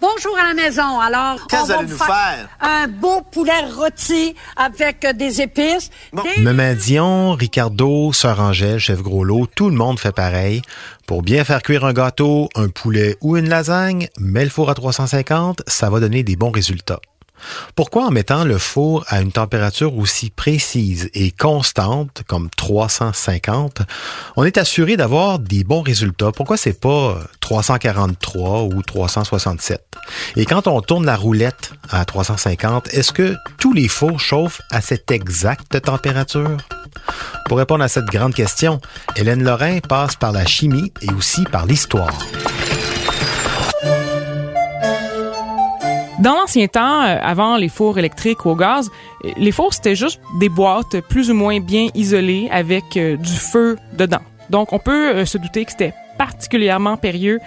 [0.00, 0.98] Bonjour à la maison.
[0.98, 2.48] Alors, Qu'est-ce on que va vous allez vous nous faire?
[2.60, 5.90] un beau poulet rôti avec euh, des épices.
[6.12, 10.62] Des- Maman Dion, Ricardo, Sœur Angèle, Chef Groslo, tout le monde fait pareil.
[11.06, 14.74] Pour bien faire cuire un gâteau, un poulet ou une lasagne, mets le four à
[14.74, 17.00] 350, ça va donner des bons résultats.
[17.74, 23.82] Pourquoi en mettant le four à une température aussi précise et constante comme 350,
[24.36, 26.32] on est assuré d'avoir des bons résultats?
[26.32, 29.82] Pourquoi c'est pas 343 ou 367?
[30.36, 34.80] Et quand on tourne la roulette à 350, est-ce que tous les fours chauffent à
[34.80, 36.56] cette exacte température?
[37.46, 38.80] Pour répondre à cette grande question,
[39.16, 42.16] Hélène Lorrain passe par la chimie et aussi par l'histoire.
[46.20, 48.90] Dans l'ancien temps, euh, avant les fours électriques ou au gaz,
[49.24, 53.32] euh, les fours c'était juste des boîtes plus ou moins bien isolées avec euh, du
[53.32, 54.20] feu dedans.
[54.50, 57.40] Donc on peut se douter que c'était particulièrement périlleux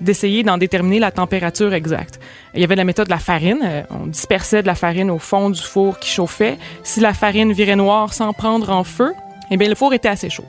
[0.00, 2.20] d'essayer d'en déterminer la température exacte.
[2.54, 3.84] Il y avait la méthode de la farine.
[3.90, 6.56] On dispersait de la farine au fond du four qui chauffait.
[6.84, 9.12] Si la farine virait noire sans prendre en feu,
[9.50, 10.44] eh bien le four était assez chaud.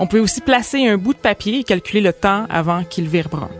[0.00, 3.28] On pouvait aussi placer un bout de papier et calculer le temps avant qu'il vire
[3.28, 3.50] brun.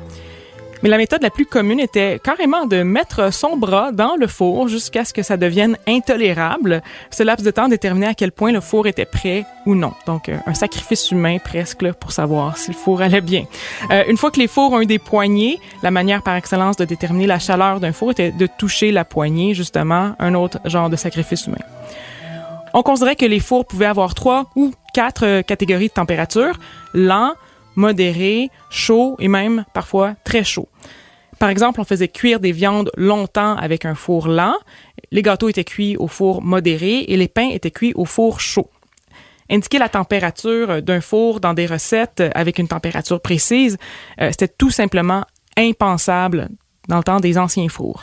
[0.82, 4.68] Mais la méthode la plus commune était carrément de mettre son bras dans le four
[4.68, 6.82] jusqu'à ce que ça devienne intolérable.
[7.10, 9.92] Ce laps de temps déterminait à quel point le four était prêt ou non.
[10.06, 13.44] Donc, euh, un sacrifice humain presque là, pour savoir si le four allait bien.
[13.90, 16.84] Euh, une fois que les fours ont eu des poignées, la manière par excellence de
[16.84, 20.96] déterminer la chaleur d'un four était de toucher la poignée, justement, un autre genre de
[20.96, 21.58] sacrifice humain.
[22.72, 26.58] On considérait que les fours pouvaient avoir trois ou quatre euh, catégories de température,
[26.94, 27.32] lent,
[27.78, 30.68] modéré, chaud et même parfois très chaud.
[31.38, 34.56] Par exemple, on faisait cuire des viandes longtemps avec un four lent,
[35.12, 38.68] les gâteaux étaient cuits au four modéré et les pains étaient cuits au four chaud.
[39.48, 43.78] Indiquer la température d'un four dans des recettes avec une température précise,
[44.20, 45.24] euh, c'était tout simplement
[45.56, 46.48] impensable
[46.88, 48.02] dans le temps des anciens fours.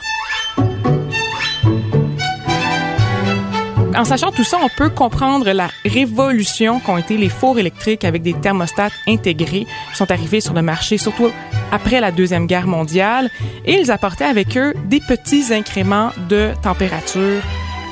[3.96, 8.22] En sachant tout ça, on peut comprendre la révolution qu'ont été les fours électriques avec
[8.22, 11.30] des thermostats intégrés qui sont arrivés sur le marché, surtout
[11.72, 13.30] après la Deuxième Guerre mondiale,
[13.64, 17.40] et ils apportaient avec eux des petits incréments de température,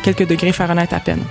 [0.02, 1.24] quelques degrés Fahrenheit à peine.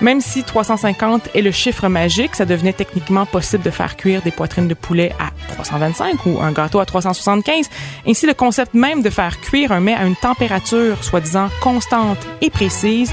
[0.00, 4.30] Même si 350 est le chiffre magique, ça devenait techniquement possible de faire cuire des
[4.30, 7.68] poitrines de poulet à 325 ou un gâteau à 375.
[8.06, 12.50] Ainsi, le concept même de faire cuire un mets à une température soi-disant constante et
[12.50, 13.12] précise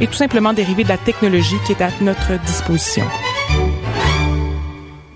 [0.00, 3.04] est tout simplement dérivé de la technologie qui est à notre disposition.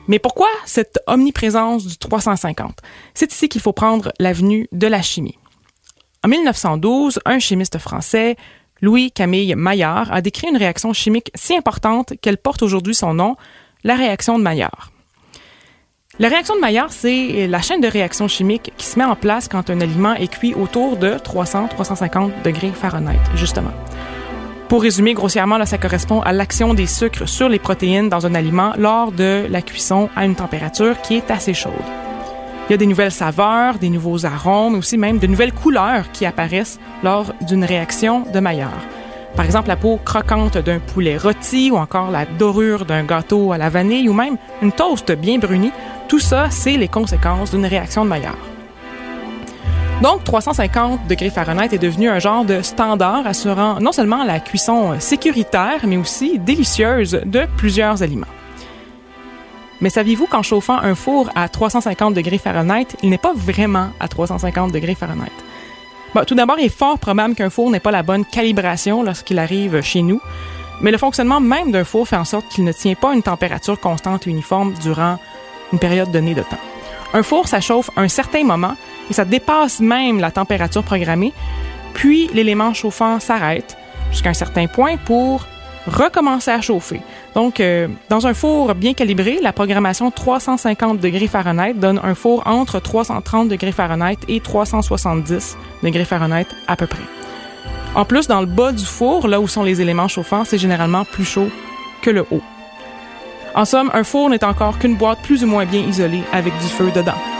[0.08, 2.80] Mais pourquoi cette omniprésence du 350?
[3.14, 5.38] C'est ici qu'il faut prendre l'avenue de la chimie.
[6.24, 8.36] En 1912, un chimiste français,
[8.80, 13.36] Louis-Camille Maillard, a décrit une réaction chimique si importante qu'elle porte aujourd'hui son nom,
[13.84, 14.91] la réaction de Maillard.
[16.18, 19.48] La réaction de Maillard, c'est la chaîne de réaction chimique qui se met en place
[19.48, 23.72] quand un aliment est cuit autour de 300-350 degrés Fahrenheit, justement.
[24.70, 28.36] Pour résumer grossièrement, là, ça correspond à l'action des sucres sur les protéines dans un
[28.36, 31.72] aliment lors de la cuisson à une température qui est assez chaude.
[32.69, 36.12] Il y a des nouvelles saveurs, des nouveaux arômes, mais aussi même de nouvelles couleurs
[36.12, 38.86] qui apparaissent lors d'une réaction de Maillard.
[39.34, 43.59] Par exemple, la peau croquante d'un poulet rôti ou encore la dorure d'un gâteau à
[43.59, 45.72] la vanille ou même une toast bien brunie.
[46.06, 48.50] Tout ça, c'est les conséquences d'une réaction de Maillard.
[50.00, 54.98] Donc, 350 degrés Fahrenheit est devenu un genre de standard assurant non seulement la cuisson
[54.98, 58.27] sécuritaire, mais aussi délicieuse de plusieurs aliments.
[59.83, 64.09] Mais saviez-vous qu'en chauffant un four à 350 degrés Fahrenheit, il n'est pas vraiment à
[64.09, 65.33] 350 degrés Fahrenheit?
[66.27, 69.83] Tout d'abord, il est fort probable qu'un four n'ait pas la bonne calibration lorsqu'il arrive
[69.83, 70.21] chez nous,
[70.80, 73.78] mais le fonctionnement même d'un four fait en sorte qu'il ne tient pas une température
[73.78, 75.19] constante et uniforme durant
[75.72, 76.59] une période donnée de temps.
[77.13, 78.77] Un four, ça chauffe un certain moment
[79.10, 81.33] et ça dépasse même la température programmée,
[81.95, 83.77] puis l'élément chauffant s'arrête
[84.10, 85.45] jusqu'à un certain point pour
[85.86, 87.01] recommencer à chauffer.
[87.34, 92.47] Donc, euh, dans un four bien calibré, la programmation 350 degrés Fahrenheit donne un four
[92.47, 97.03] entre 330 degrés Fahrenheit et 370 degrés Fahrenheit à peu près.
[97.95, 101.04] En plus, dans le bas du four, là où sont les éléments chauffants, c'est généralement
[101.04, 101.48] plus chaud
[102.03, 102.42] que le haut.
[103.54, 106.66] En somme, un four n'est encore qu'une boîte plus ou moins bien isolée avec du
[106.66, 107.40] feu dedans.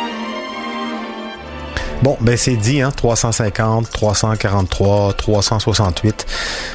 [2.03, 6.27] Bon, ben c'est dit, hein, 350, 343, 368.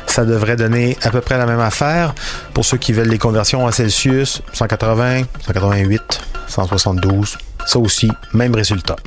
[0.06, 2.14] Ça devrait donner à peu près la même affaire.
[2.54, 7.38] Pour ceux qui veulent les conversions en Celsius, 180, 188, 172.
[7.66, 8.98] Ça aussi, même résultat.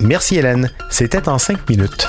[0.00, 0.70] Merci Hélène.
[0.90, 2.08] C'était en 5 minutes.